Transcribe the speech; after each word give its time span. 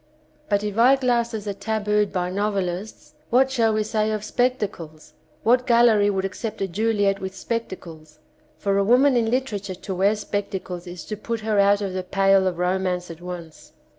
But 0.49 0.63
if 0.63 0.79
eyeglasses 0.79 1.47
are 1.47 1.53
tabooed 1.53 2.11
by 2.11 2.31
nov 2.31 2.55
elists, 2.55 3.11
what 3.29 3.51
shall 3.51 3.71
we 3.71 3.83
say 3.83 4.09
of 4.11 4.23
spectacles? 4.23 5.13
What 5.43 5.67
gallery 5.67 6.09
would 6.09 6.25
accept 6.25 6.59
a 6.59 6.67
Juhet 6.67 7.19
with 7.19 7.35
spectacles? 7.35 8.17
For 8.57 8.79
a 8.79 8.83
woman 8.83 9.15
in 9.15 9.29
literature 9.29 9.75
to 9.75 9.93
wear 9.93 10.15
spectacles 10.15 10.87
is 10.87 11.05
to 11.05 11.15
put 11.15 11.41
her 11.41 11.59
out 11.59 11.81
of 11.83 11.93
the 11.93 12.01
pale 12.01 12.47
of 12.47 12.57
romance 12.57 13.11
at 13.11 13.21
once. 13.21 13.73